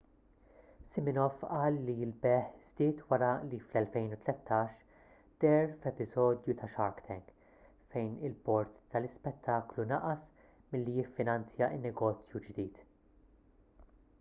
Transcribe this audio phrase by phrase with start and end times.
[0.91, 4.79] siminoff qal li l-bejgħ żdied wara li fl-2013
[5.43, 7.29] deher f'episodju ta' shark tank
[7.95, 10.27] fejn il-bord tal-ispettaklu naqas
[10.73, 12.83] milli jiffinanzja n-negozju ġdid